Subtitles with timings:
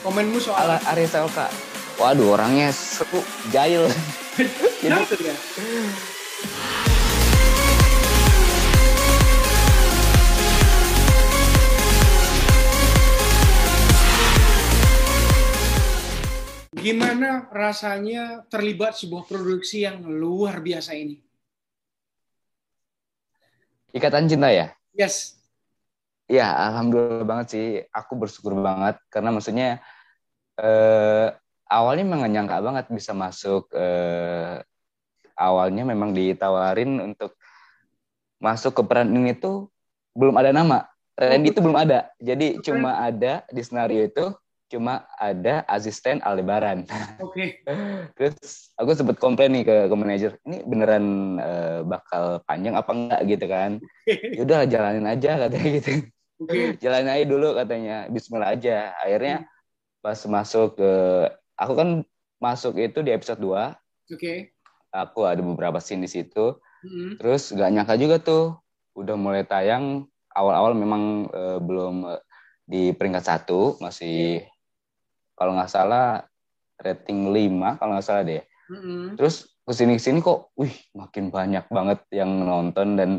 [0.00, 1.44] Komenmu soal Ala Arya Saloka.
[2.00, 3.20] Waduh, orangnya seru,
[3.52, 3.84] jahil.
[4.80, 5.36] Jadi, dia.
[16.80, 21.20] Gimana rasanya terlibat sebuah produksi yang luar biasa ini?
[23.92, 24.72] Ikatan cinta ya?
[24.96, 25.39] Yes.
[26.30, 27.66] Ya, alhamdulillah banget sih.
[27.90, 29.82] Aku bersyukur banget karena maksudnya
[30.54, 31.34] eh,
[31.66, 33.66] awalnya memang nyangka banget bisa masuk.
[33.74, 34.62] Eh,
[35.34, 37.34] awalnya memang ditawarin untuk
[38.38, 39.74] masuk ke peran ini tuh
[40.14, 40.86] belum ada nama.
[41.18, 42.14] Randy itu belum ada.
[42.22, 44.30] Jadi cuma ada di skenario itu
[44.70, 46.86] cuma ada asisten Aldebaran.
[47.18, 47.66] Oke.
[48.16, 51.04] Terus aku sempet komplain nih ke, ke manajer, ini beneran
[51.42, 53.70] eh, bakal panjang apa enggak gitu kan?
[54.38, 55.90] Yaudah jalanin aja katanya gitu.
[56.40, 56.80] Oke.
[56.80, 58.96] Jalanin aja dulu katanya, Bismillah aja.
[58.96, 59.44] Akhirnya
[60.00, 60.92] pas masuk ke,
[61.52, 61.88] aku kan
[62.40, 63.76] masuk itu di episode 2,
[64.08, 64.56] Oke.
[64.88, 66.56] aku ada beberapa scene di situ.
[66.80, 67.20] Mm-mm.
[67.20, 68.56] Terus gak nyangka juga tuh,
[68.96, 72.20] udah mulai tayang, awal-awal memang eh, belum eh,
[72.64, 74.40] di peringkat satu, masih
[75.36, 76.24] kalau nggak salah
[76.80, 78.40] rating 5 kalau nggak salah deh.
[78.72, 79.20] Mm-mm.
[79.20, 83.10] Terus ke sini ke sini kok, wih makin banyak banget yang nonton dan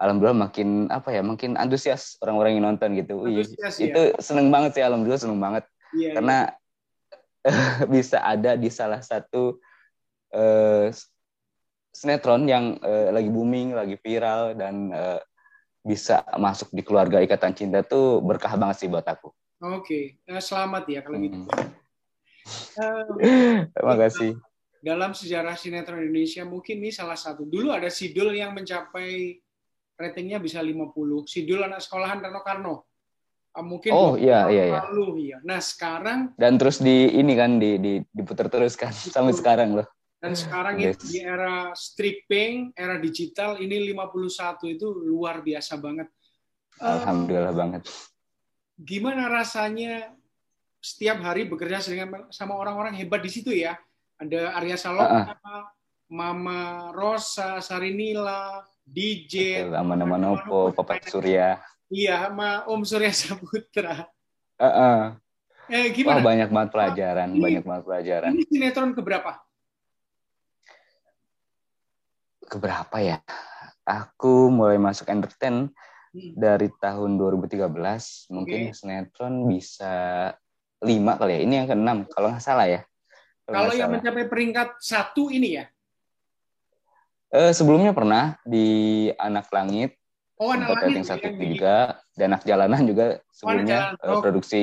[0.00, 3.20] alhamdulillah makin apa ya, makin antusias orang-orang yang nonton gitu.
[3.20, 3.92] Wih, Antusias, ya?
[3.92, 6.38] itu seneng banget sih, alhamdulillah seneng banget Iya, karena
[7.94, 9.60] bisa ada di salah satu
[10.32, 10.88] eh,
[11.92, 15.20] sinetron yang eh, lagi booming, lagi viral dan eh,
[15.84, 19.28] bisa masuk di keluarga Ikatan Cinta tuh berkah banget sih buat aku.
[19.60, 19.68] iya.
[19.76, 20.00] Oke.
[20.24, 21.36] Eh, selamat ya kalau gitu.
[21.44, 21.70] Hmm.
[23.20, 24.40] Eh, Terima kasih.
[24.82, 27.46] Dalam sejarah sinetron Indonesia mungkin ini salah satu.
[27.46, 29.38] Dulu ada Sidul yang mencapai
[29.94, 30.90] ratingnya bisa 50.
[31.24, 32.74] Sidul anak sekolahan Rano Karno.
[33.52, 34.80] Ah, Mungkin Oh, 20 iya, iya, iya.
[34.82, 35.38] lalu iya.
[35.44, 39.86] Nah, sekarang Dan terus di ini kan di, di diputar terus kan sampai sekarang loh.
[40.18, 40.96] dan sekarang Yes.
[40.96, 46.06] itu di era stripping, era digital ini 51 itu luar biasa banget.
[46.78, 47.82] Eh, Alhamdulillah banget.
[48.74, 50.14] gimana rasanya
[50.78, 53.74] setiap hari bekerja dengan sama orang-orang hebat di situ ya?
[54.22, 55.34] Ada Arya Saloka,
[56.06, 56.60] Mama
[56.94, 61.58] Rosa, Sarinila, DJ, Nama-nama Nopo, Papa Surya.
[61.90, 64.06] iya, sama Om Surya Saputra.
[64.62, 65.00] Heeh.
[65.66, 66.22] Eh, Wah gimana?
[66.22, 68.30] banyak banget pelajaran, Ini- banyak banget pelajaran.
[68.30, 69.42] Ini sinetron keberapa?
[72.46, 73.18] Keberapa ya?
[73.82, 75.66] Aku mulai masuk entertain
[76.12, 76.32] Hmm.
[76.36, 78.28] dari tahun 2013.
[78.28, 78.76] Mungkin Oke.
[78.76, 79.94] sinetron bisa
[80.78, 81.40] lima kali ya.
[81.42, 82.84] Ini yang keenam kalau nggak salah ya.
[83.52, 85.64] Kalau yang mencapai peringkat satu ini ya?
[87.28, 88.66] Eh, sebelumnya pernah di
[89.16, 89.96] Anak Langit,
[90.36, 91.76] Oh, anak langit satu yang di- juga,
[92.12, 94.02] dan Anak Jalanan juga sebelumnya Jalanan.
[94.02, 94.20] eh, Oh.
[94.20, 94.62] produksi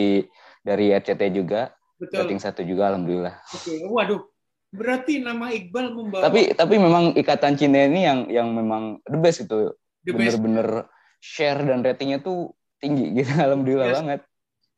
[0.59, 2.27] dari RCT juga, Betul.
[2.27, 3.39] rating satu juga, alhamdulillah.
[3.49, 3.73] Oke.
[3.85, 4.21] Waduh.
[4.69, 9.41] Berarti nama Iqbal membawa Tapi tapi memang ikatan cinta ini yang yang memang the best
[9.41, 9.73] itu,
[10.03, 10.85] bener-bener
[11.17, 13.97] share dan ratingnya tuh tinggi gitu, alhamdulillah Yes.
[13.97, 14.19] banget.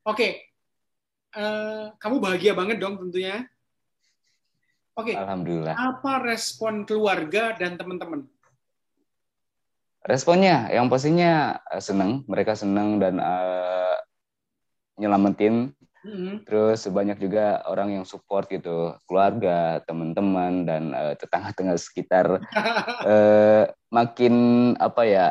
[0.06, 0.28] Oke.
[1.32, 3.44] Eh, kamu bahagia banget dong tentunya.
[5.00, 5.16] Oke.
[5.16, 5.76] Alhamdulillah.
[5.76, 8.28] Apa respon keluarga dan teman-teman?
[10.02, 13.96] Responnya, yang pastinya eh, seneng, mereka seneng dan eh,
[14.98, 15.72] nyelamatin.
[16.02, 16.50] Mhm.
[16.50, 22.28] Terus banyak juga orang yang support gitu, keluarga, teman-teman dan eh, tetangga-tetangga sekitar
[23.08, 24.36] eh, makin
[24.82, 25.28] apa ya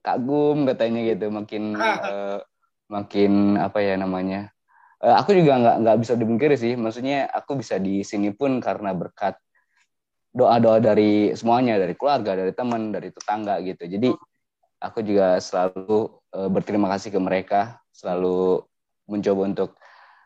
[0.00, 1.74] kagum katanya gitu, makin
[2.08, 2.38] eh,
[2.88, 4.54] makin apa ya namanya.
[4.98, 8.90] Eh, aku juga nggak nggak bisa dipungkiri sih, maksudnya aku bisa di sini pun karena
[8.90, 9.38] berkat
[10.34, 13.86] doa-doa dari semuanya, dari keluarga, dari teman, dari tetangga gitu.
[13.86, 14.10] Jadi
[14.82, 18.66] aku juga selalu eh, berterima kasih ke mereka, selalu
[19.06, 19.70] mencoba untuk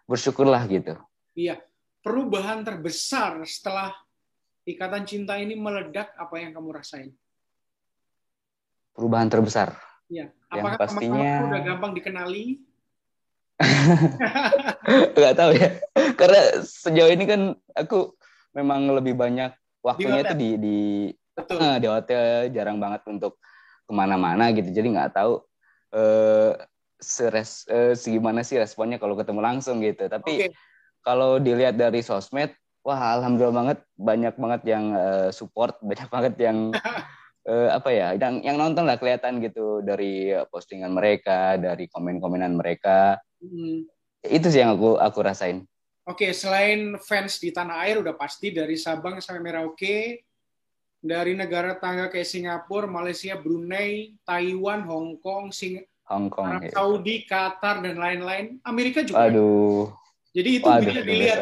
[0.09, 0.97] bersyukurlah gitu.
[1.37, 1.61] Iya.
[2.03, 3.95] Perubahan terbesar setelah
[4.67, 7.13] ikatan cinta ini meledak apa yang kamu rasain?
[8.97, 9.77] Perubahan terbesar.
[10.11, 10.33] Iya.
[10.51, 12.45] Yang Apakah pastinya- teman-teman udah gampang dikenali?
[15.17, 15.69] Nggak tahu ya.
[16.17, 17.41] Karena sejauh ini kan
[17.77, 18.15] aku
[18.53, 20.79] memang lebih banyak waktunya Di itu di di
[21.33, 21.59] Betul.
[21.65, 23.41] eh, di hotel, jarang banget untuk
[23.89, 24.69] ke mana-mana gitu.
[24.69, 25.41] Jadi nggak tahu
[25.93, 26.53] eh
[27.03, 30.07] seres eh, segimana sih responnya kalau ketemu langsung gitu.
[30.07, 30.49] Tapi Oke.
[31.01, 32.53] kalau dilihat dari sosmed,
[32.85, 36.59] wah alhamdulillah banget banyak banget yang eh, support, banyak banget yang
[37.47, 43.19] eh, apa ya, yang yang nonton lah kelihatan gitu dari postingan mereka, dari komen-komenan mereka.
[43.43, 43.87] Hmm.
[44.23, 45.67] Itu sih yang aku aku rasain.
[46.03, 50.27] Oke, selain fans di tanah air udah pasti dari Sabang sampai Merauke,
[50.99, 56.47] dari negara tangga kayak Singapura, Malaysia, Brunei, Taiwan, Hong Kong, Sing Hong Kong.
[56.47, 56.71] Arab ya.
[56.75, 58.59] Saudi, Qatar dan lain-lain.
[58.67, 59.31] Amerika juga.
[59.31, 59.95] Aduh,
[60.33, 61.39] Jadi itu Waduh, bisa dilihat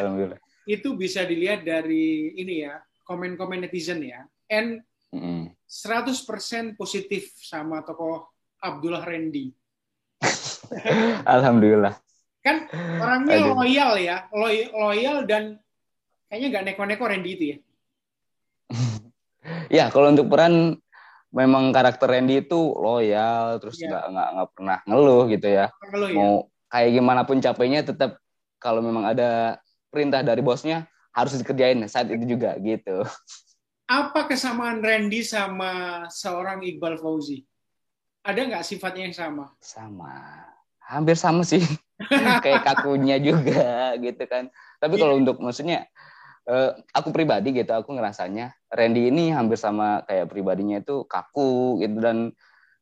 [0.67, 2.77] itu bisa dilihat dari ini ya,
[3.07, 4.25] komen-komen netizen ya.
[4.51, 5.60] And mm.
[5.71, 8.27] 100% positif sama tokoh
[8.59, 9.55] Abdullah Randy.
[11.33, 11.95] Alhamdulillah.
[12.43, 12.67] Kan
[12.99, 13.55] orangnya Aduh.
[13.55, 14.17] loyal ya,
[14.75, 15.63] loyal dan
[16.27, 17.57] kayaknya nggak neko-neko Randy itu ya.
[19.79, 20.75] ya, kalau untuk peran
[21.31, 23.87] memang karakter Randy itu loyal, terus iya.
[23.95, 24.11] nggak ya.
[24.11, 25.65] nggak nggak pernah ngeluh gitu ya.
[25.87, 26.17] Ngeluh, ya.
[26.19, 26.33] Mau
[26.67, 28.19] kayak gimana pun capeknya tetap
[28.59, 29.55] kalau memang ada
[29.87, 30.83] perintah dari bosnya
[31.15, 33.07] harus dikerjain saat itu juga gitu.
[33.91, 37.43] Apa kesamaan Randy sama seorang Iqbal Fauzi?
[38.23, 39.51] Ada nggak sifatnya yang sama?
[39.59, 40.47] Sama,
[40.79, 41.59] hampir sama sih.
[42.45, 44.47] kayak kakunya juga gitu kan.
[44.79, 45.01] Tapi yeah.
[45.03, 45.91] kalau untuk maksudnya
[46.47, 51.99] uh, aku pribadi gitu, aku ngerasanya Randy ini hampir sama kayak pribadinya itu kaku gitu
[51.99, 52.31] dan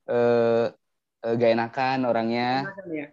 [0.05, 0.69] uh,
[1.25, 2.69] uh, gak enakan orangnya.
[2.69, 3.07] Enakan, ya?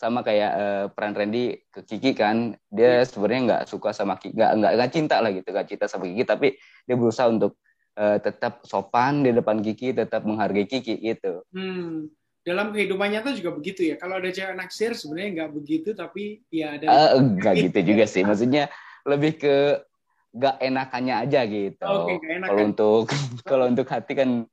[0.00, 3.04] Sama kayak uh, peran Randy ke Kiki kan dia yeah.
[3.04, 6.24] sebenarnya nggak suka sama Kiki nggak nggak nggak cinta lah gitu nggak cinta sama Kiki
[6.24, 6.56] tapi
[6.88, 7.60] dia berusaha untuk
[8.00, 11.44] uh, tetap sopan di depan Kiki tetap menghargai Kiki gitu.
[11.52, 12.08] Hmm.
[12.40, 14.00] dalam kehidupannya tuh juga begitu ya.
[14.00, 17.12] Kalau ada cewek naksir sebenarnya nggak begitu tapi ya ada.
[17.12, 18.24] Uh, nggak gitu juga sih.
[18.24, 18.72] Maksudnya
[19.04, 19.84] lebih ke
[20.32, 21.84] nggak enakannya aja gitu.
[21.84, 22.16] Okay,
[22.48, 23.04] kalau untuk
[23.50, 24.48] kalau untuk hati kan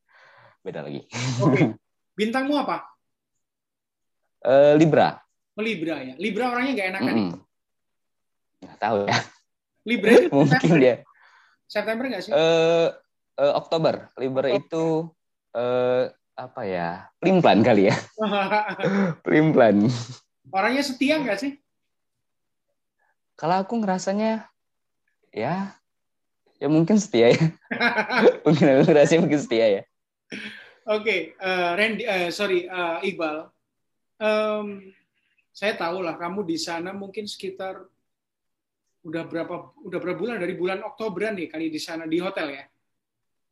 [0.67, 1.07] beda lagi.
[1.39, 1.55] Oke.
[1.55, 1.65] Okay.
[2.19, 2.83] bintangmu apa?
[4.43, 5.26] Uh, Libra
[5.61, 6.13] Libra ya.
[6.17, 7.13] Libra orangnya nggak enakan.
[7.13, 7.39] Mm -hmm.
[8.61, 9.17] Nggak tahu ya.
[9.87, 10.79] Libra itu mungkin September.
[10.81, 10.95] dia.
[11.67, 12.31] September nggak sih?
[12.31, 12.87] Uh,
[13.39, 13.95] uh, Oktober.
[14.19, 14.57] Libra oh.
[14.57, 14.85] itu
[15.55, 16.03] uh,
[16.37, 16.89] apa ya?
[17.21, 17.95] Plan kali ya.
[19.55, 19.77] Plan.
[20.51, 21.51] Orangnya setia nggak sih?
[23.37, 24.49] Kalau aku ngerasanya
[25.29, 25.77] ya
[26.57, 27.43] ya mungkin setia ya.
[28.45, 29.83] mungkin aku ngerasa mungkin setia ya.
[30.87, 33.51] Oke, okay, uh, Randy, uh, sorry uh, Iqbal.
[34.23, 34.95] Um,
[35.57, 37.81] saya tahu lah kamu di sana mungkin sekitar
[39.01, 42.63] udah berapa udah berapa bulan dari bulan Oktober nih kali di sana di hotel ya?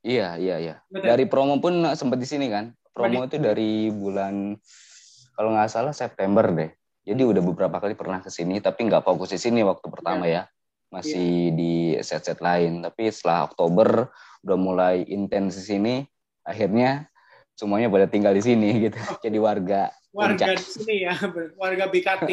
[0.05, 0.75] Iya iya iya.
[0.85, 1.09] Betul.
[1.09, 2.69] Dari promo pun sempat di sini kan.
[2.93, 4.53] Promo itu dari bulan
[5.33, 6.69] kalau nggak salah September deh.
[7.09, 10.45] Jadi udah beberapa kali pernah ke sini tapi nggak fokus di sini waktu pertama ya.
[10.45, 10.93] ya.
[10.93, 11.55] Masih ya.
[11.57, 11.73] di
[12.05, 12.85] set-set lain.
[12.85, 14.13] Tapi setelah Oktober
[14.45, 15.95] udah mulai intens di sini,
[16.45, 17.09] akhirnya
[17.55, 18.99] semuanya pada tinggal di sini gitu.
[19.25, 21.15] Jadi warga warga di sini ya,
[21.59, 22.29] warga BKT.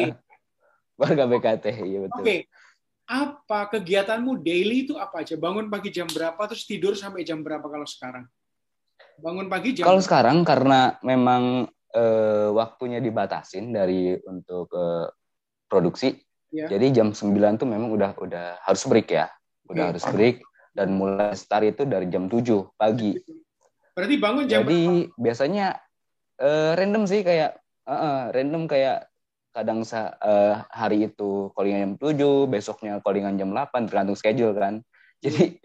[1.01, 2.21] warga BKT, iya betul.
[2.21, 2.27] Oke.
[2.27, 2.39] Okay.
[3.03, 5.35] Apa kegiatanmu daily itu apa aja?
[5.35, 8.23] Bangun pagi jam berapa terus tidur sampai jam berapa kalau sekarang?
[9.19, 10.07] Bangun pagi jam Kalau berapa?
[10.07, 12.03] sekarang karena memang e,
[12.55, 15.11] waktunya dibatasin dari untuk e,
[15.67, 16.15] produksi.
[16.55, 16.71] Ya.
[16.71, 19.27] Jadi jam 9 tuh memang udah udah harus break ya.
[19.67, 19.99] Udah okay.
[19.99, 20.35] harus break
[20.71, 22.39] dan mulai start itu dari jam 7
[22.79, 23.19] pagi.
[23.93, 25.21] Berarti bangun jam Jadi berapa?
[25.21, 25.67] biasanya
[26.41, 29.09] uh, random sih kayak uh, random kayak
[29.53, 34.81] kadang uh, hari itu callingan jam 7, besoknya callingan jam 8, tergantung schedule kan.
[35.23, 35.61] Jadi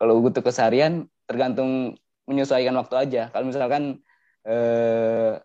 [0.00, 1.94] kalau untuk keseharian tergantung
[2.26, 3.22] menyesuaikan waktu aja.
[3.30, 4.00] Kalau misalkan
[4.48, 5.38] uh,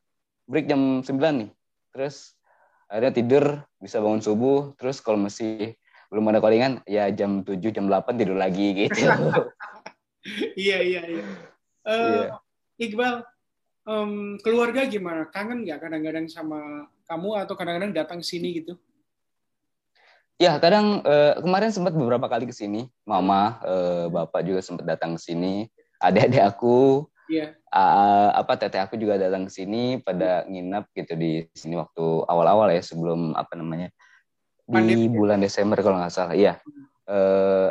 [0.47, 1.49] break jam 9 nih,
[1.91, 2.39] terus
[2.87, 3.45] akhirnya tidur,
[3.77, 5.75] bisa bangun subuh, terus kalau masih
[6.07, 9.03] belum ada callingan, ya jam 7, jam 8 tidur lagi gitu.
[10.59, 11.23] iya, iya, iya.
[11.85, 12.37] Uh, yeah.
[12.81, 13.25] Iqbal,
[13.85, 15.29] um, keluarga gimana?
[15.29, 18.73] Kangen nggak kadang-kadang sama kamu atau kadang-kadang datang sini gitu?
[20.41, 22.89] Ya, kadang uh, kemarin sempat beberapa kali ke sini.
[23.05, 25.69] Mama, uh, bapak juga sempat datang ke sini.
[26.01, 27.53] Adik-adik aku, yeah.
[27.53, 27.77] Iya.
[27.77, 32.73] uh, apa teteh aku juga datang ke sini pada nginap gitu di sini waktu awal-awal
[32.73, 33.93] ya sebelum apa namanya
[34.65, 35.13] di Pandemi.
[35.13, 36.33] bulan Desember kalau nggak salah.
[36.33, 36.57] Iya.
[37.05, 37.69] Uh,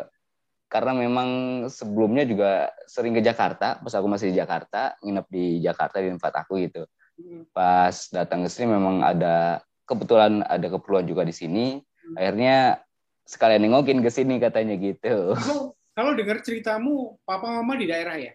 [0.71, 1.29] karena memang
[1.67, 3.83] sebelumnya juga sering ke Jakarta.
[3.83, 6.87] Pas aku masih di Jakarta nginep di Jakarta di tempat aku gitu.
[7.21, 7.45] Hmm.
[7.53, 11.83] pas datang ke sini memang ada kebetulan ada keperluan juga di sini.
[11.83, 12.17] Hmm.
[12.17, 12.81] akhirnya
[13.29, 15.37] sekalian nengokin ke sini katanya gitu.
[15.37, 18.33] Kalau, kalau dengar ceritamu papa mama di daerah ya?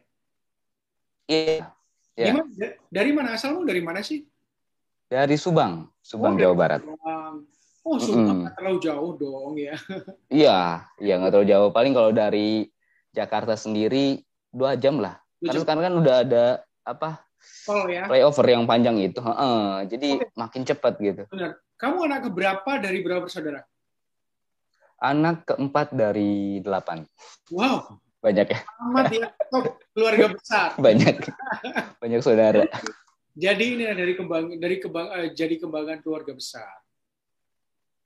[1.25, 1.65] Iya
[2.15, 2.77] yeah.
[2.93, 3.35] dari mana?
[3.35, 4.23] Asalmu dari mana sih?
[5.09, 6.81] Dari Subang Subang oh, Jawa Barat.
[6.85, 7.35] Subang.
[7.85, 8.55] Oh, Sumatera mm.
[8.57, 9.77] terlalu jauh dong ya.
[10.41, 11.69] Iya, iya nggak terlalu jauh.
[11.69, 12.65] Paling kalau dari
[13.13, 15.21] Jakarta sendiri dua jam lah.
[15.37, 16.45] Karena sekarang kan udah ada
[16.81, 17.21] apa?
[17.69, 18.09] Oh ya.
[18.09, 19.21] Playover yang panjang itu.
[19.21, 20.33] Heeh, jadi okay.
[20.33, 21.23] makin cepat gitu.
[21.29, 21.61] Benar.
[21.77, 23.61] Kamu anak keberapa dari berapa bersaudara?
[24.97, 27.05] Anak keempat dari delapan.
[27.53, 28.01] Wow.
[28.25, 28.59] Banyak ya.
[28.89, 29.29] Amat ya.
[29.93, 30.73] Keluarga besar.
[30.85, 31.15] Banyak.
[32.01, 32.65] Banyak saudara.
[33.35, 36.84] Jadi ini dari kembang dari kembang uh, jadi kembangan keluarga besar.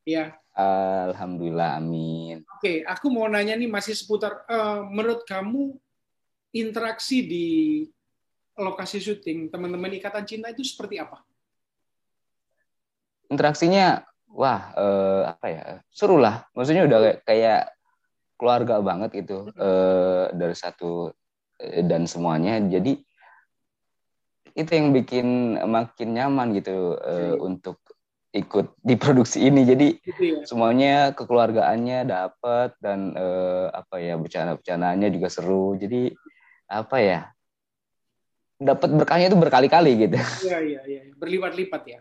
[0.08, 0.36] Ya.
[0.60, 2.44] Alhamdulillah, amin.
[2.60, 5.80] Oke, aku mau nanya nih masih seputar, uh, menurut kamu
[6.52, 7.48] interaksi di
[8.60, 11.24] lokasi syuting teman-teman Ikatan Cinta itu seperti apa?
[13.32, 17.62] Interaksinya wah uh, apa ya seru lah maksudnya udah kayak, kayak
[18.38, 21.10] keluarga banget itu uh, dari satu
[21.60, 23.02] uh, dan semuanya jadi
[24.54, 27.82] itu yang bikin makin nyaman gitu uh, untuk
[28.30, 29.66] ikut di produksi ini.
[29.66, 30.40] Jadi gitu ya?
[30.46, 35.74] semuanya kekeluargaannya dapat dan uh, apa ya bercanda-bercandanya juga seru.
[35.78, 36.14] Jadi
[36.70, 37.20] apa ya
[38.60, 40.18] dapat berkahnya itu berkali-kali gitu.
[40.46, 41.02] Iya iya iya.
[41.16, 42.00] Berlipat-lipat ya.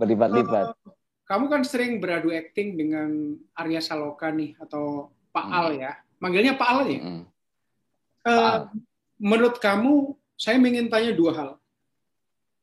[0.00, 0.66] Berlipat-lipat.
[0.72, 0.94] Uh,
[1.28, 5.58] kamu kan sering beradu acting dengan Arya Saloka nih atau Pak hmm.
[5.58, 5.92] Al ya.
[6.22, 7.00] Manggilnya Pak Al ya?
[7.00, 7.22] Hmm.
[8.24, 8.58] uh,
[9.20, 11.50] menurut kamu saya ingin tanya dua hal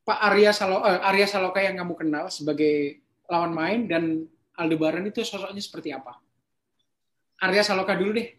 [0.07, 4.23] Pak Arya Saloka, uh, Arya Saloka yang kamu kenal sebagai lawan main dan
[4.55, 6.15] Aldebaran itu sosoknya seperti apa?
[7.43, 8.31] Arya Saloka dulu deh.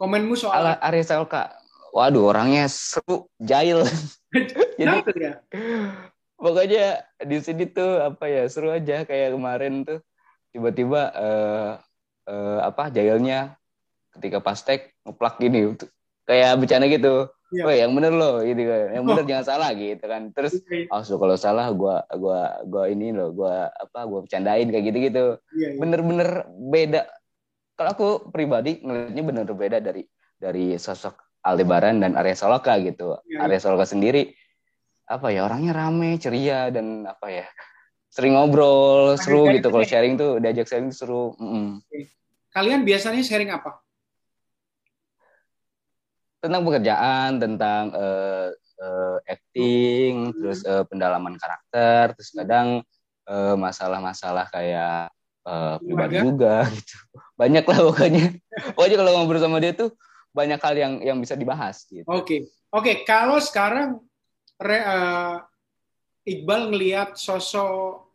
[0.00, 1.52] Komenmu soal Arya Saloka.
[1.92, 3.84] Waduh, orangnya seru, jahil.
[4.80, 5.44] Jadi ya?
[6.40, 10.00] Pokoknya di sini tuh apa ya seru aja kayak kemarin tuh
[10.50, 11.72] tiba-tiba uh,
[12.26, 13.60] uh, apa jahilnya
[14.16, 15.76] ketika pastek ngeplak gini
[16.26, 17.68] kayak bercanda gitu yeah.
[17.68, 18.96] oh yang bener loh gitu kan.
[18.96, 19.28] Yang bener oh.
[19.28, 20.22] jangan salah gitu kan.
[20.32, 20.52] Terus
[20.88, 24.98] oh so, kalau salah gua gua gua ini loh gua apa gua bercandain kayak gitu
[24.98, 25.78] gitu yeah, yeah.
[25.78, 27.02] bener-bener beda.
[27.76, 30.02] Kalau aku pribadi ngelihatnya bener beda dari
[30.40, 33.20] dari sosok Aldebaran dan Arya Saloka gitu.
[33.28, 34.32] Yeah, Arya Saloka sendiri
[35.06, 37.46] apa ya orangnya rame ceria dan apa ya
[38.08, 39.68] sering ngobrol seru gitu.
[39.68, 41.68] Kalau sharing tuh diajak sharing tuh seru mm -mm.
[42.52, 43.80] kalian biasanya sharing apa
[46.42, 48.50] tentang pekerjaan, tentang uh,
[48.82, 50.34] uh, acting, hmm.
[50.42, 52.82] terus uh, pendalaman karakter, terus kadang
[53.32, 55.14] masalah-masalah uh, kayak
[55.46, 56.96] uh, pribadi juga gitu.
[57.38, 58.26] Banyak lah pokoknya.
[58.74, 59.94] pokoknya kalau ngobrol sama dia tuh
[60.34, 62.02] banyak hal yang yang bisa dibahas gitu.
[62.10, 62.26] Oke.
[62.26, 62.40] Okay.
[62.72, 64.00] Oke, okay, kalau sekarang
[64.56, 65.44] re, uh,
[66.24, 68.08] Iqbal ngelihat sosok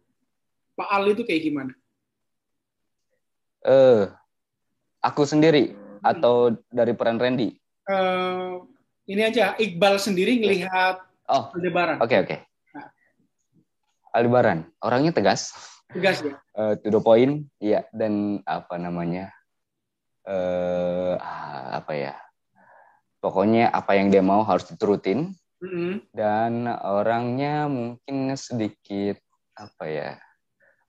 [0.74, 1.74] Pak Ali itu kayak gimana?
[3.62, 4.02] Eh, uh,
[4.98, 6.02] aku sendiri hmm.
[6.02, 7.54] atau dari peran Randy?
[7.88, 8.62] Uh,
[9.08, 11.00] ini aja Iqbal sendiri ngelihat
[11.32, 11.51] oh.
[11.56, 11.98] Aldebaran.
[12.03, 12.27] Oke okay, oke.
[12.27, 12.39] Okay.
[12.75, 12.88] Nah.
[14.15, 15.56] Aldebaran orangnya tegas.
[15.91, 16.36] Tegas ya.
[16.51, 19.32] Uh, to the point, iya dan apa namanya
[20.27, 21.15] uh,
[21.72, 22.13] apa ya?
[23.24, 25.34] Pokoknya apa yang dia mau harus diturutin.
[25.58, 25.94] Mm -hmm.
[26.13, 29.17] Dan orangnya mungkin sedikit
[29.58, 30.12] apa ya?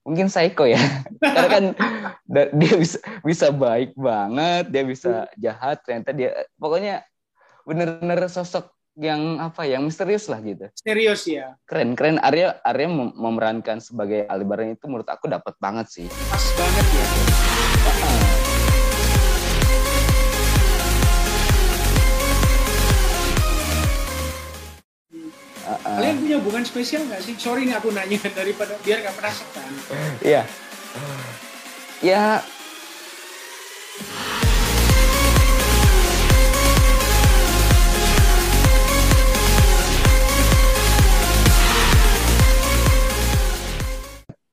[0.03, 0.79] Mungkin psycho ya.
[1.23, 1.63] Karena kan
[2.55, 7.01] dia bisa bisa baik banget dia bisa jahat ternyata dia pokoknya
[7.65, 10.67] bener-bener sosok yang apa yang misterius lah gitu.
[10.75, 12.19] Serius ya keren keren.
[12.19, 16.07] Arya Arya memerankan sebagai Aldebaran itu menurut aku dapat banget sih.
[16.29, 17.07] Pas banget ya
[25.89, 27.33] Kalian punya hubungan spesial nggak sih?
[27.39, 29.73] Sorry nih aku nanya daripada biar nggak penasaran.
[30.21, 30.43] Iya.
[32.05, 32.25] Ya.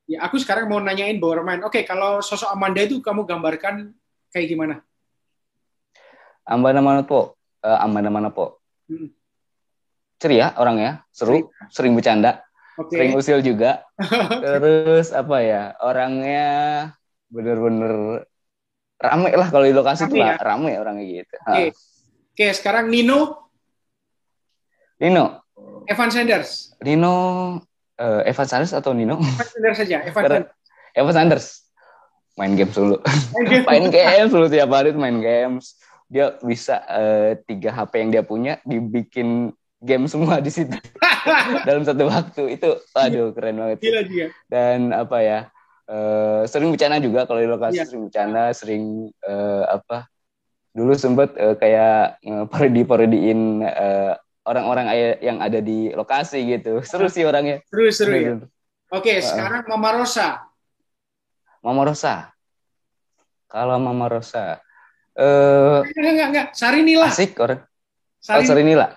[0.06, 1.60] Ya, aku sekarang mau nanyain Borman.
[1.66, 3.92] Oke, kalau sosok Amanda itu kamu gambarkan
[4.30, 4.74] kayak gimana?
[6.46, 7.34] Amanda mana po?
[7.60, 8.62] Uh, Amanda mana po?
[8.86, 9.15] Hmm
[10.16, 12.44] ceria orangnya, seru, sering bercanda,
[12.80, 12.96] okay.
[12.96, 13.84] sering usil juga.
[14.44, 16.48] Terus apa ya, orangnya
[17.28, 18.24] bener-bener
[18.96, 20.40] rame lah kalau di lokasi tuh ya?
[20.40, 21.34] rame orangnya gitu.
[21.44, 21.68] Oke, okay.
[22.32, 23.48] okay, sekarang Nino.
[24.96, 25.44] Nino.
[25.86, 26.74] Evan Sanders.
[26.82, 27.14] Nino,
[28.00, 29.20] uh, Evan Sanders atau Nino?
[29.20, 29.98] Evan Sanders saja.
[30.02, 30.50] Evan Sanders.
[30.96, 31.46] Evan Sanders.
[32.36, 32.96] Main games dulu.
[33.68, 35.76] main games dulu tiap hari main games.
[36.06, 39.52] Dia bisa uh, tiga HP yang dia punya dibikin
[39.86, 40.74] game semua di situ.
[41.68, 42.58] Dalam satu waktu.
[42.58, 44.26] Itu aduh keren banget Gila juga.
[44.50, 45.40] dan apa ya
[45.86, 47.24] uh, sering bercanda juga.
[47.24, 47.86] Kalau di lokasi ya.
[47.86, 48.84] sering bercanda sering
[49.22, 50.10] uh, apa
[50.74, 54.12] dulu sempet uh, kayak uh, parodi parodiin uh,
[54.44, 54.86] orang-orang
[55.22, 56.82] yang ada di lokasi gitu.
[56.82, 57.62] Seru sih orangnya.
[57.70, 58.34] Seru seru ya.
[58.90, 60.42] oke uh, sekarang Mama Rosa.
[61.62, 62.34] Mama Rosa.
[63.46, 64.58] Kalau Mama Rosa
[65.16, 66.46] eh uh, enggak enggak enggak.
[66.52, 67.08] Sarinila.
[67.08, 67.64] asik orang.
[68.20, 68.44] Sarin...
[68.44, 68.88] oh, Sarinila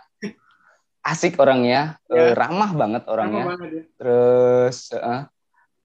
[1.04, 2.14] asik orangnya, ya.
[2.14, 3.44] uh, ramah banget orangnya.
[3.46, 3.84] Ramah banget, ya.
[3.98, 5.24] Terus uh,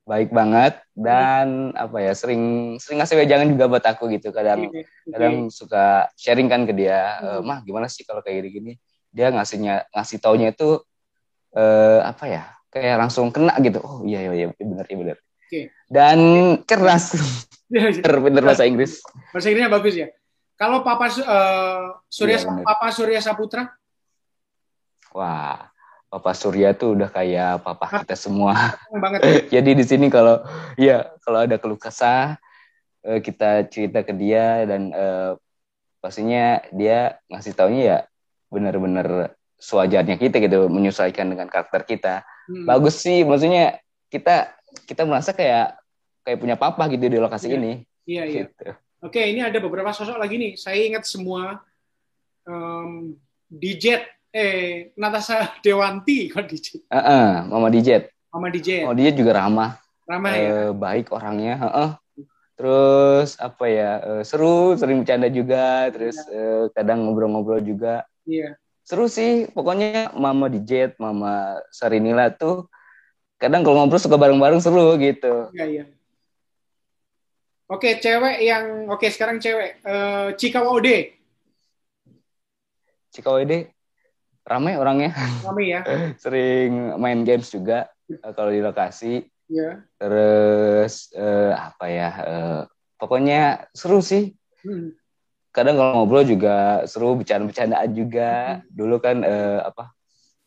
[0.04, 1.80] baik banget dan hmm.
[1.80, 4.84] apa ya sering sering ngasih wejangan juga buat aku gitu kadang okay.
[5.08, 7.28] kadang suka sharing kan ke dia hmm.
[7.28, 8.76] uh, mah gimana sih kalau kayak gini-gini
[9.08, 10.76] dia ngasihnya ngasih taunya itu
[11.56, 15.16] uh, apa ya kayak langsung kena gitu oh iya iya, iya benar iya benar
[15.48, 15.64] okay.
[15.88, 16.18] dan
[16.68, 17.16] keras
[18.28, 19.00] bener bahasa Inggris
[19.32, 20.08] bahasa Inggrisnya bagus ya
[20.60, 23.72] kalau Papa uh, Surya ya, Papa Surya Saputra
[25.14, 25.70] Wah,
[26.14, 28.78] Papa Surya tuh udah kayak papa kita semua.
[28.90, 29.18] Banget.
[29.54, 30.46] Jadi di sini kalau
[30.78, 32.38] ya kalau ada keluh kesah
[33.02, 35.34] uh, kita cerita ke dia dan uh,
[35.98, 37.98] pastinya dia ngasih taunya ya
[38.46, 42.14] benar-benar sewajarnya kita gitu menyesuaikan dengan karakter kita.
[42.46, 42.62] Hmm.
[42.62, 44.54] Bagus sih maksudnya kita
[44.86, 45.74] kita merasa kayak
[46.22, 47.56] kayak punya papa gitu di lokasi iya.
[47.58, 47.72] ini.
[48.06, 48.42] Iya iya.
[48.46, 48.70] Gitu.
[49.02, 50.52] Oke ini ada beberapa sosok lagi nih.
[50.54, 51.58] Saya ingat semua
[52.46, 53.18] um,
[53.50, 56.82] Dijet eh Natasha Dewanti kok Dijet.
[56.90, 58.10] Uh -uh, Mama Dijet.
[58.34, 58.82] Mama Dijet.
[58.82, 59.70] Mama Dijet juga ramah.
[60.10, 60.50] Ramah uh, ya.
[60.50, 61.54] Eh, baik orangnya.
[61.62, 61.90] Uh -uh.
[62.58, 65.86] Terus apa ya uh, seru, sering bercanda juga.
[65.94, 68.02] Terus uh, kadang ngobrol-ngobrol juga.
[68.26, 68.58] Iya.
[68.82, 69.46] Seru sih.
[69.54, 72.66] Pokoknya Mama Dijet, Mama Sarinila tuh
[73.38, 75.54] kadang kalau ngobrol suka bareng-bareng seru gitu.
[75.54, 75.84] Iya iya.
[77.70, 81.16] Oke, cewek yang oke sekarang cewek uh, Cika Wode.
[83.14, 83.73] Cika Wode
[84.44, 85.10] ramai orangnya.
[85.42, 85.80] Ramai ya.
[86.22, 87.88] Sering main games juga
[88.22, 89.24] uh, kalau di lokasi.
[89.48, 89.84] Iya.
[89.96, 92.10] Terus uh, apa ya?
[92.22, 92.60] Uh,
[93.00, 94.36] pokoknya seru sih.
[94.62, 94.92] Hmm.
[95.54, 98.60] Kadang kalau ngobrol juga seru, bercanda-bercandaan juga.
[98.60, 98.68] Hmm.
[98.68, 99.96] Dulu kan uh, apa?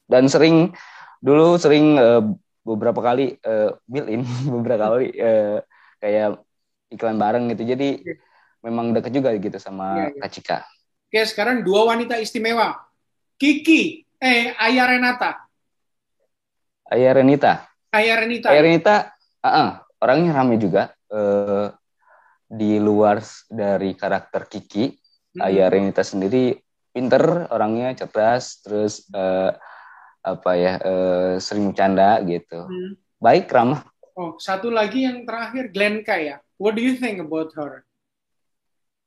[0.07, 0.71] Dan sering
[1.19, 2.21] dulu sering uh,
[2.61, 4.21] beberapa kali uh, build in
[4.53, 5.57] beberapa kali uh,
[5.97, 6.43] kayak
[6.93, 8.15] iklan bareng gitu jadi okay.
[8.63, 10.21] memang deket juga gitu sama yeah, yeah.
[10.23, 10.57] Kak Cika.
[11.07, 12.86] Oke sekarang dua wanita istimewa
[13.37, 15.45] Kiki eh Ayah Renata.
[16.89, 17.53] Ayah Renita.
[17.93, 18.47] Ayah Renita.
[18.49, 19.69] Ayah Renita uh -uh,
[20.01, 21.69] orangnya ramai juga uh,
[22.49, 24.89] di luar dari karakter Kiki.
[25.37, 25.45] Hmm.
[25.45, 26.57] Ayah Renita sendiri
[26.89, 29.53] pinter orangnya cerdas terus uh,
[30.25, 32.65] apa ya uh, sering bercanda gitu.
[32.65, 32.97] Hmm.
[33.21, 33.85] Baik ramah.
[34.17, 36.41] Oh, satu lagi yang terakhir Glenka ya.
[36.57, 37.85] What do you think about her?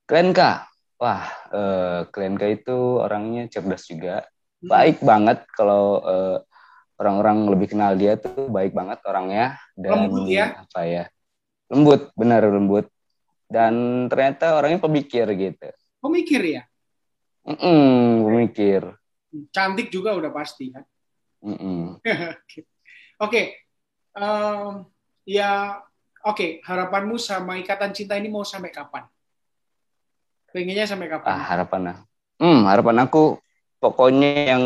[0.07, 0.70] Glenka.
[1.01, 4.29] Wah, uh, Glenka itu orangnya cerdas juga.
[4.61, 4.69] Hmm.
[4.69, 6.39] Baik banget kalau uh,
[7.01, 10.61] orang-orang lebih kenal dia tuh baik banget orangnya dan lembut ya.
[10.61, 11.05] Apa ya?
[11.73, 12.93] Lembut, benar lembut.
[13.49, 15.73] Dan ternyata orangnya pemikir gitu.
[16.05, 16.63] Pemikir ya?
[17.49, 18.83] Mm -mm, pemikir.
[19.49, 20.85] Cantik juga udah pasti kan?
[22.05, 22.37] Oke,
[23.21, 23.47] okay.
[24.17, 24.85] um,
[25.25, 25.81] ya
[26.25, 26.37] oke.
[26.37, 26.51] Okay.
[26.65, 29.05] Harapanmu sama ikatan cinta ini mau sampai kapan?
[30.51, 31.27] Pengennya sampai kapan?
[31.31, 31.97] Ah, harapan lah.
[32.41, 33.39] Hmm, harapan aku
[33.79, 34.65] pokoknya yang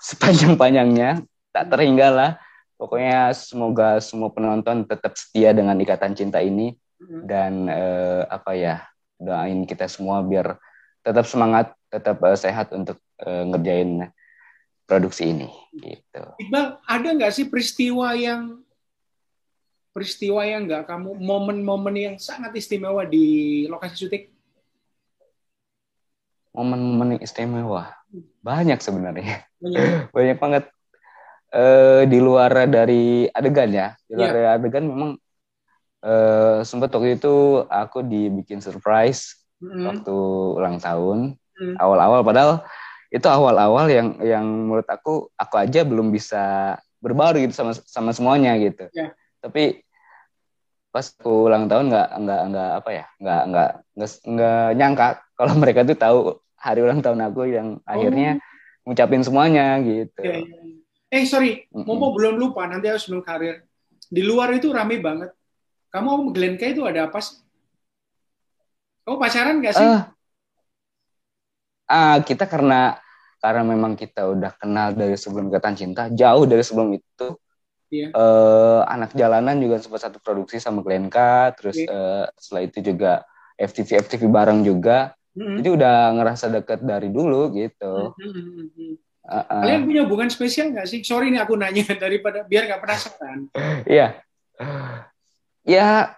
[0.00, 2.30] sepanjang-panjangnya tak terhingga lah.
[2.76, 7.24] Pokoknya semoga semua penonton tetap setia dengan ikatan cinta ini hmm.
[7.24, 8.84] dan eh, apa ya
[9.16, 10.60] doain kita semua biar
[11.00, 14.10] tetap semangat, tetap uh, sehat untuk uh, ngerjain
[14.84, 16.22] produksi ini gitu.
[16.42, 18.60] Iqbal ada nggak sih peristiwa yang
[19.94, 24.35] peristiwa yang nggak kamu momen-momen yang sangat istimewa di lokasi syuting?
[26.56, 27.92] Momen-momen istimewa
[28.40, 29.84] banyak sebenarnya banyak,
[30.16, 30.64] banyak banget
[31.52, 34.34] uh, di luar dari adegan ya di luar yeah.
[34.34, 35.10] dari adegan memang
[36.06, 39.84] uh, sempat waktu itu aku dibikin surprise mm -hmm.
[39.90, 40.16] waktu
[40.56, 41.76] ulang tahun mm.
[41.82, 42.52] awal-awal padahal
[43.10, 48.58] itu awal-awal yang yang menurut aku aku aja belum bisa berbaur gitu sama sama semuanya
[48.58, 49.14] gitu yeah.
[49.42, 49.82] tapi
[50.90, 53.70] pas aku ulang tahun nggak nggak nggak apa ya nggak nggak
[54.32, 56.18] nggak nyangka kalau mereka tuh tahu
[56.66, 57.86] hari ulang tahun aku yang oh.
[57.86, 58.42] akhirnya
[58.82, 60.62] ngucapin semuanya gitu yeah, yeah.
[61.14, 61.22] Iya.
[61.22, 61.94] eh sorry mm -mm.
[61.94, 63.62] mau belum lupa nanti harus sebelum karir
[64.10, 65.30] di luar itu rame banget
[65.94, 67.38] kamu Glenn Kay itu ada apa sih
[69.06, 70.02] kamu pacaran gak sih uh,
[71.86, 72.98] ah kita karena
[73.38, 77.28] karena memang kita udah kenal dari sebelum ikatan cinta jauh dari sebelum itu
[77.90, 78.10] yeah.
[78.10, 78.18] Iya.
[78.18, 81.90] uh, anak jalanan juga sempat satu produksi sama Glenka terus yeah.
[81.90, 83.22] uh, setelah itu juga
[83.54, 85.56] FTV FTV bareng juga mm-hmm.
[85.60, 88.92] jadi udah ngerasa deket dari dulu gitu mm-hmm.
[89.28, 89.60] uh, uh.
[89.62, 93.38] kalian punya hubungan spesial nggak sih sorry nih aku nanya daripada biar nggak penasaran
[93.84, 94.16] iya
[95.62, 96.16] ya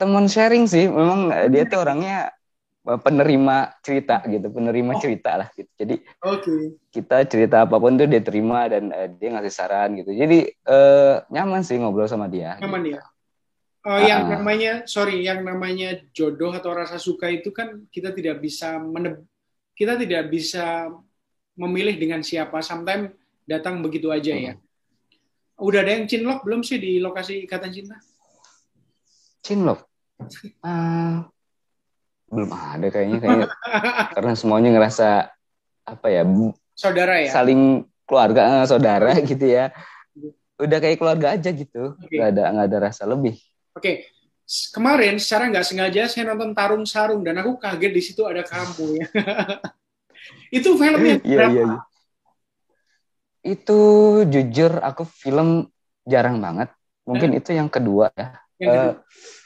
[0.00, 2.32] teman sharing sih memang dia tuh orangnya
[2.80, 5.00] penerima cerita gitu, penerima oh.
[5.00, 5.68] cerita lah gitu.
[5.76, 6.62] Jadi okay.
[6.88, 10.16] kita cerita apa pun tuh dia terima dan uh, dia ngasih saran gitu.
[10.16, 12.56] Jadi uh, nyaman sih ngobrol sama dia.
[12.58, 12.96] Nyaman gitu.
[12.96, 13.02] ya.
[13.80, 18.44] Uh, uh, yang namanya sorry, yang namanya jodoh atau rasa suka itu kan kita tidak
[18.44, 19.24] bisa meneb
[19.72, 20.92] kita tidak bisa
[21.56, 22.60] memilih dengan siapa.
[22.60, 23.16] Sometimes
[23.48, 24.52] datang begitu aja ya.
[24.54, 24.60] hmm.
[24.60, 25.60] ya.
[25.60, 27.96] Udah ada yang cinlok belum sih di lokasi ikatan cinta?
[29.40, 29.88] Cinlok?
[30.60, 31.24] Uh,
[32.30, 33.48] belum ada kayaknya kayaknya
[34.14, 35.08] karena semuanya ngerasa
[35.82, 36.22] apa ya
[36.78, 39.74] saudara ya saling keluarga eh, saudara gitu ya
[40.60, 42.20] udah kayak keluarga aja gitu okay.
[42.20, 43.34] nggak ada nggak ada rasa lebih
[43.74, 44.08] oke okay.
[44.74, 48.98] kemarin secara nggak sengaja saya nonton Tarung Sarung dan aku kaget di situ ada kamu
[48.98, 49.06] ya
[50.58, 51.78] itu filmnya iya, iya, iya.
[53.40, 53.80] Itu
[54.28, 55.72] jujur aku film
[56.04, 56.68] jarang banget.
[57.08, 58.36] Mungkin itu yang kedua ya.
[58.60, 58.84] Yang kedua.
[58.84, 58.94] Uh,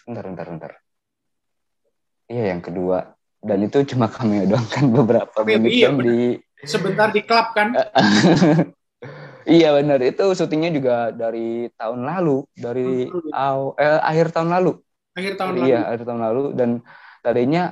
[0.04, 0.72] bentar, bentar, bentar.
[2.26, 2.98] Iya yang kedua.
[3.44, 7.70] Dan itu cuma kami doang kan beberapa Tapi, menit iya, di sebentar di klub kan.
[9.48, 14.72] iya benar itu syutingnya juga dari tahun lalu dari aw, eh, akhir tahun lalu.
[15.14, 15.66] Akhir tahun lalu.
[15.68, 16.70] Iya akhir tahun lalu dan
[17.24, 17.64] tadinya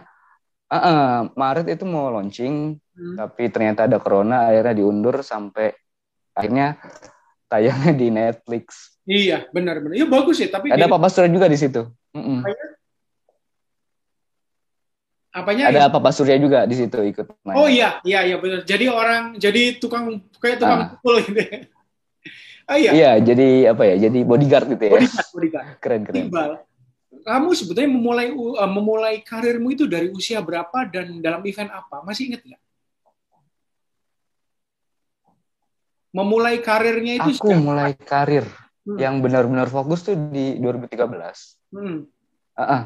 [0.73, 3.17] uh, uh, Maret itu mau launching hmm.
[3.21, 5.73] tapi ternyata ada corona akhirnya diundur sampai
[6.33, 6.81] akhirnya
[7.53, 8.97] tayangnya di Netflix.
[9.05, 9.95] Iya benar benar.
[9.99, 11.85] Iya bagus ya tapi ada Papa Surya juga di situ.
[12.17, 12.39] Mm -mm.
[15.33, 15.73] Apanya?
[15.73, 15.92] Ada ya?
[15.92, 17.57] Papa Surya juga di situ ikut main.
[17.57, 18.68] Oh iya iya iya benar.
[18.68, 20.88] Jadi orang jadi tukang kayak tukang uh.
[21.01, 21.40] pukul gitu.
[22.68, 22.90] oh iya.
[22.92, 23.97] Iya jadi apa ya?
[24.09, 24.92] Jadi bodyguard gitu ya.
[24.92, 25.66] Bodyguard bodyguard.
[25.81, 26.29] keren keren.
[26.29, 26.51] Iqbal
[27.23, 32.03] kamu sebetulnya memulai uh, memulai karirmu itu dari usia berapa dan dalam event apa?
[32.03, 32.62] Masih ingat nggak?
[36.12, 38.45] Memulai karirnya itu Aku mulai karir
[38.85, 39.01] hmm.
[39.01, 40.92] yang benar-benar fokus tuh di 2013.
[41.73, 42.05] Hmm.
[42.53, 42.83] Uh -uh.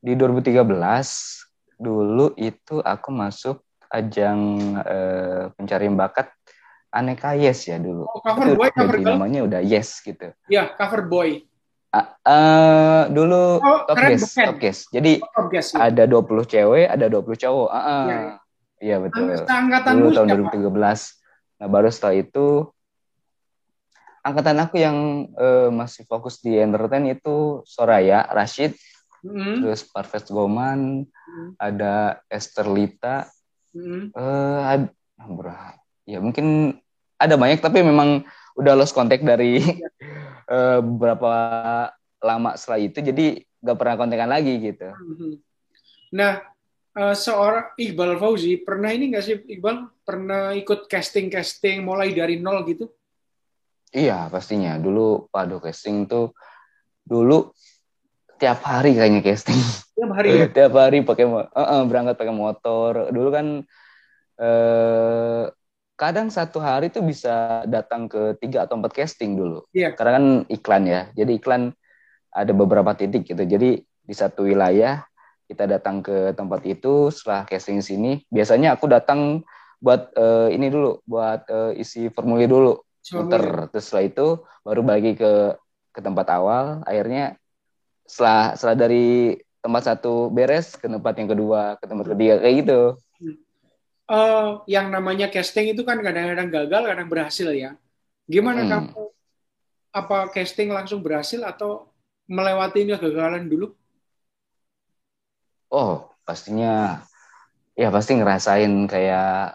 [0.00, 1.49] Di 2013
[1.80, 4.38] dulu itu aku masuk ajang
[4.84, 6.28] uh, pencarian bakat
[6.92, 8.04] aneka yes ya dulu.
[8.04, 9.16] Oh, cover boy, cover girl.
[9.16, 10.30] namanya udah yes gitu.
[10.50, 11.46] Iya, cover boy.
[11.90, 14.80] Uh, uh, dulu oh, top guest, top guest.
[14.94, 15.90] Jadi oh, top guest, ya.
[15.90, 17.70] ada 20 cewek, ada 20 cowok.
[17.70, 18.06] Uh, uh.
[18.78, 19.24] Iya, ya, betul.
[19.42, 20.54] Angkatan dulu tahun siapa?
[20.54, 21.60] 2013.
[21.60, 22.46] Nah, baru setelah itu
[24.22, 24.96] angkatan aku yang
[25.34, 28.78] uh, masih fokus di entertain itu Soraya, Rashid,
[29.24, 29.64] mm-hmm.
[29.64, 31.48] terus Parfest Goman, mm-hmm.
[31.60, 33.28] ada Esther Lita,
[33.72, 34.16] mm-hmm.
[34.16, 34.90] uh, ad,
[36.08, 36.76] ya mungkin
[37.20, 38.24] ada banyak tapi memang
[38.56, 39.60] udah lost contact dari
[40.52, 41.32] uh, beberapa
[42.20, 43.26] lama setelah itu jadi
[43.60, 44.88] gak pernah kontekan lagi gitu.
[46.16, 46.40] Nah,
[46.96, 52.40] uh, seorang Iqbal Fauzi pernah ini gak sih Iqbal pernah ikut casting casting mulai dari
[52.40, 52.88] nol gitu?
[53.90, 54.78] Iya pastinya.
[54.78, 56.32] Dulu waduh casting tuh
[57.04, 57.50] dulu
[58.40, 59.60] tiap hari kayaknya casting.
[59.92, 60.46] Tiap hari ya?
[60.48, 63.12] tiap hari pakai uh, uh, berangkat pakai motor.
[63.12, 63.46] Dulu kan
[64.40, 65.44] uh,
[66.00, 69.68] kadang satu hari tuh bisa datang ke tiga atau empat casting dulu.
[69.76, 69.92] Iya.
[69.92, 71.12] Karena kan iklan ya.
[71.12, 71.76] Jadi iklan
[72.32, 73.44] ada beberapa titik gitu.
[73.44, 75.04] Jadi di satu wilayah
[75.44, 78.24] kita datang ke tempat itu setelah casting sini.
[78.32, 79.44] Biasanya aku datang
[79.82, 82.80] buat uh, ini dulu, buat uh, isi formulir dulu,
[83.12, 83.68] muter.
[83.68, 84.26] Terus setelah itu
[84.64, 85.56] baru bagi ke
[85.90, 86.86] ke tempat awal.
[86.86, 87.39] Akhirnya
[88.10, 92.82] setelah setelah dari tempat satu beres ke tempat yang kedua, ke tempat ketiga kayak gitu
[94.10, 97.78] uh, yang namanya casting itu kan kadang-kadang gagal, kadang berhasil ya.
[98.26, 98.70] Gimana hmm.
[98.70, 99.02] kamu
[99.90, 101.90] apa casting langsung berhasil atau
[102.26, 103.74] melewati kegagalan dulu?
[105.70, 107.06] Oh, pastinya
[107.78, 109.54] ya pasti ngerasain kayak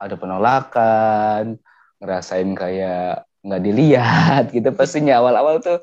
[0.00, 1.60] ada penolakan,
[2.00, 5.80] ngerasain kayak nggak dilihat gitu pastinya awal-awal tuh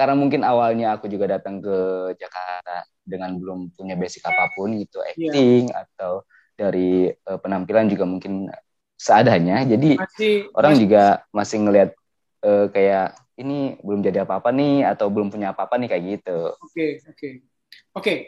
[0.00, 1.76] karena mungkin awalnya aku juga datang ke
[2.16, 5.28] Jakarta dengan belum punya basic apa pun gitu iya.
[5.28, 5.84] acting yeah.
[5.84, 6.24] atau
[6.56, 8.48] dari uh, penampilan juga mungkin
[8.96, 9.60] seadanya.
[9.68, 11.02] Jadi masih, orang masih, juga
[11.36, 11.90] masih ngelihat
[12.48, 16.38] uh, kayak ini belum jadi apa-apa nih atau belum punya apa-apa nih kayak gitu.
[16.56, 17.12] Oke, okay, oke.
[17.12, 17.32] Okay.
[17.36, 17.36] Oke.
[18.00, 18.18] Okay.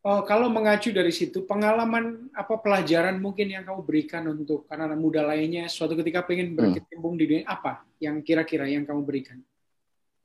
[0.00, 5.20] Oh, kalau mengacu dari situ, pengalaman apa pelajaran mungkin yang kamu berikan untuk anak-anak muda
[5.28, 6.56] lainnya suatu ketika pengen hmm.
[6.56, 7.20] berkecimpung hmm.
[7.20, 9.44] di dunia apa yang kira-kira yang kamu berikan?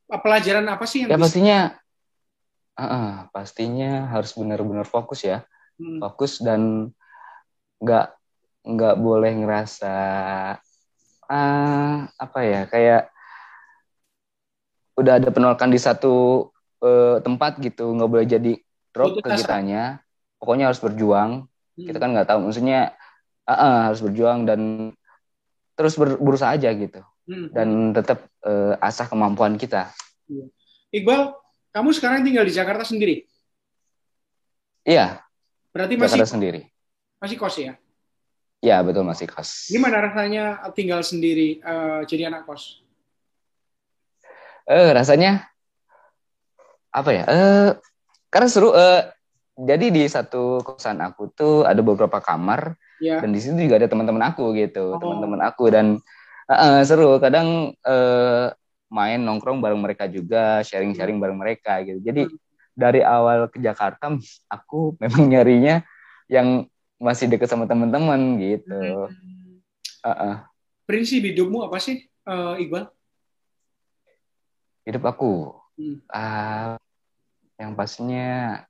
[0.05, 1.25] Pelajaran apa sih yang Ya bisa...
[1.25, 1.59] pastinya
[2.75, 5.43] uh, uh, pastinya harus benar-benar fokus ya
[5.79, 6.03] hmm.
[6.03, 6.91] fokus dan
[7.79, 8.07] nggak
[8.65, 9.95] nggak boleh ngerasa
[11.29, 13.11] uh, apa ya kayak
[14.95, 16.47] udah ada penolakan di satu
[16.83, 18.53] uh, tempat gitu nggak boleh jadi
[18.95, 19.99] drop ke kitanya
[20.39, 21.85] pokoknya harus berjuang hmm.
[21.91, 22.95] kita kan nggak tahu maksudnya
[23.47, 24.91] uh, uh, harus berjuang dan
[25.75, 27.47] terus ber, berusaha aja gitu hmm.
[27.53, 29.91] dan tetap uh, asah kemampuan kita
[30.29, 30.45] iya.
[30.95, 31.35] Iqbal
[31.75, 33.27] kamu sekarang tinggal di Jakarta sendiri
[34.87, 35.25] iya
[35.75, 36.61] Berarti masih Jakarta sendiri.
[37.19, 37.75] Masih kos ya?
[38.63, 39.67] Ya betul masih kos.
[39.67, 42.79] Gimana rasanya tinggal sendiri uh, jadi anak kos?
[44.63, 45.51] Eh uh, rasanya
[46.95, 47.23] apa ya?
[47.27, 47.69] Eh uh,
[48.31, 48.71] karena seru.
[48.71, 49.03] Uh,
[49.55, 53.23] jadi di satu kosan aku tuh ada beberapa kamar ya.
[53.23, 54.99] dan di situ juga ada teman-teman aku gitu, oh.
[54.99, 55.95] teman-teman aku dan
[56.49, 57.17] uh, seru.
[57.21, 58.51] Kadang uh,
[58.91, 61.99] main nongkrong bareng mereka juga, sharing-sharing bareng mereka gitu.
[62.01, 62.43] Jadi hmm
[62.75, 64.11] dari awal ke Jakarta
[64.51, 65.81] aku memang nyarinya
[66.27, 66.67] yang
[66.99, 69.09] masih deket sama teman-teman gitu.
[70.03, 70.35] Uh -uh.
[70.85, 72.93] Prinsip hidupmu apa sih, uh, Iqbal?
[74.85, 75.49] Hidup aku,
[75.81, 75.97] hmm.
[76.13, 76.77] uh,
[77.57, 78.61] yang pastinya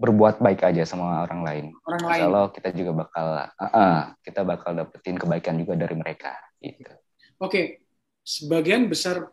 [0.00, 1.64] berbuat baik aja sama orang lain.
[1.84, 2.24] Orang Insya.
[2.24, 6.32] Allah kita juga bakal uh, uh, kita bakal dapetin kebaikan juga dari mereka
[6.72, 6.92] gitu.
[7.36, 7.84] Oke,
[8.24, 9.28] sebagian besar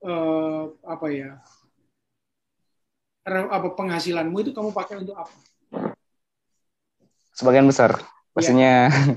[0.00, 1.30] uh, apa ya
[3.28, 5.30] apa penghasilanmu itu kamu pakai untuk apa?
[7.32, 8.34] Sebagian besar Iya.
[8.34, 8.72] pastinya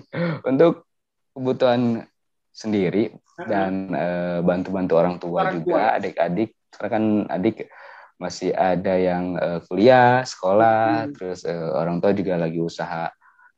[0.52, 0.86] untuk
[1.32, 2.04] kebutuhan
[2.52, 6.56] sendiri dan eh, bantu-bantu orang tua Orang juga, adik-adik.
[6.72, 7.68] Karena kan adik
[8.16, 11.12] masih ada yang eh, kuliah, sekolah, Hmm.
[11.16, 13.12] terus eh, orang tua juga lagi usaha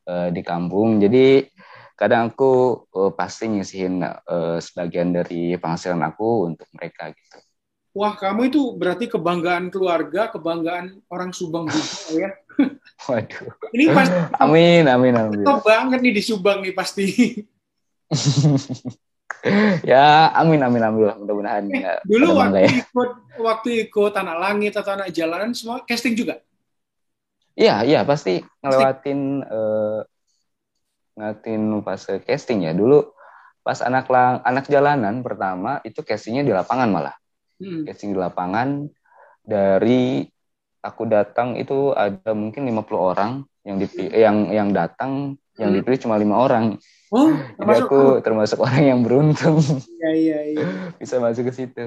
[0.06, 0.98] eh, di kampung.
[0.98, 1.46] Jadi
[1.98, 7.42] kadang aku eh, pasti nyisihin eh, sebagian dari penghasilan aku untuk mereka gitu.
[7.98, 12.30] Wah, kamu itu berarti kebanggaan keluarga, kebanggaan orang Subang juga ya.
[13.10, 13.50] Waduh.
[13.74, 15.42] Ini pasti Amin, amin, amin.
[15.42, 17.06] top banget nih di Subang nih pasti.
[19.90, 21.18] ya, amin, amin, alhamdulillah.
[21.18, 22.70] Mudah-mudahan Eh, ya, Dulu waktu ya.
[22.86, 23.10] ikut
[23.42, 26.38] waktu ikut anak langit atau anak jalanan semua casting juga.
[27.58, 30.00] Iya, iya pasti ngelewatin eh,
[31.18, 32.72] ngelewatin fase casting ya.
[32.72, 33.02] Dulu
[33.66, 37.14] pas anak lang anak jalanan pertama itu castingnya di lapangan malah.
[37.58, 37.82] Hmm.
[37.84, 38.86] Casting di lapangan
[39.42, 40.22] dari
[40.78, 45.76] aku datang itu ada mungkin 50 orang yang dipi- yang yang datang yang Hmm.
[45.82, 46.78] dipilih cuma lima orang.
[47.10, 49.58] Oh, Jadi aku termasuk orang yang beruntung
[49.98, 50.64] Iya, iya, iya.
[51.00, 51.86] bisa masuk ke situ.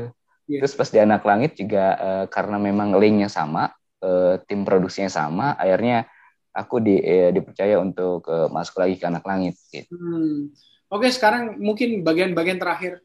[0.49, 0.59] Iya.
[0.65, 3.69] Terus pas di anak langit juga eh, karena memang linknya sama,
[4.01, 6.09] eh, tim produksinya sama, akhirnya
[6.51, 9.55] aku di, eh, dipercaya untuk eh, masuk lagi ke anak langit.
[9.71, 9.91] Gitu.
[9.91, 10.51] Hmm.
[10.91, 12.99] Oke, sekarang mungkin bagian-bagian terakhir.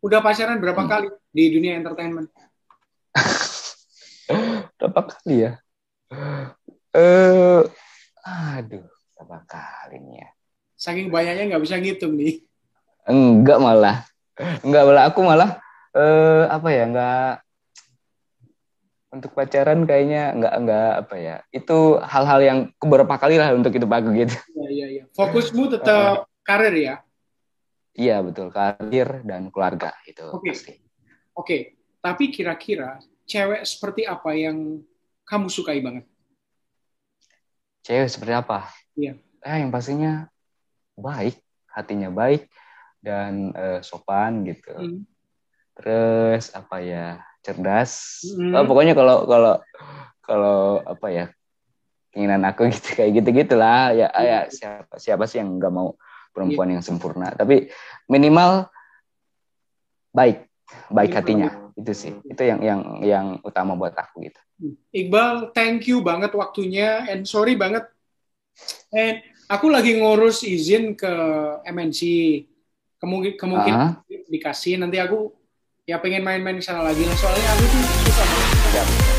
[0.00, 0.88] Udah pacaran berapa Hmm.
[0.88, 2.28] kali di dunia entertainment?
[4.76, 5.52] Berapa kali ya?
[6.92, 7.62] Eh,
[8.24, 8.84] aduh,
[9.16, 10.28] berapa kali nih ya?
[10.76, 12.44] Saking banyaknya nggak bisa ngitung nih.
[13.06, 14.04] Enggak malah,
[14.60, 15.50] enggak malah aku malah
[15.94, 16.82] eh, apa ya?
[16.90, 17.32] Enggak
[19.16, 21.36] untuk pacaran kayaknya enggak enggak apa ya?
[21.48, 24.36] Itu hal-hal yang beberapa kali lah untuk itu aku gitu.
[24.52, 25.04] Iya, iya, iya.
[25.16, 26.94] Fokusmu tetap karir ya.
[27.96, 30.52] Iya betul karir dan keluarga itu Oke.
[30.52, 30.76] pasti.
[31.32, 34.84] Oke, tapi kira-kira cewek seperti apa yang
[35.24, 36.04] kamu sukai banget?
[37.82, 38.68] Cewek seperti apa?
[38.94, 39.16] Iya.
[39.40, 40.28] Eh, yang pastinya
[40.96, 41.40] baik,
[41.72, 42.48] hatinya baik
[43.00, 44.76] dan eh, sopan gitu.
[44.76, 45.00] Hmm.
[45.76, 47.20] Terus apa ya?
[47.46, 47.92] Cerdas.
[48.34, 48.50] Hmm.
[48.58, 49.54] Oh, pokoknya kalau kalau
[50.26, 51.26] kalau apa ya?
[52.10, 55.94] Keinginan aku gitu kayak gitu gitulah ya ya siapa siapa sih yang nggak mau
[56.32, 57.68] perempuan yang sempurna tapi
[58.08, 58.72] minimal
[60.16, 60.48] baik
[60.88, 64.40] baik hatinya itu sih itu yang yang yang utama buat aku gitu
[64.96, 67.84] Iqbal, thank you banget waktunya and sorry banget.
[68.88, 69.20] And
[69.52, 71.12] aku lagi ngurus izin ke
[71.68, 72.00] MNC.
[72.96, 73.92] Kemungkin kemungkin Ah.
[74.08, 75.28] dikasih nanti aku
[75.86, 77.06] ya pengen main-main ke sana lagi.
[77.14, 79.15] Soalnya aku tuh suka banget.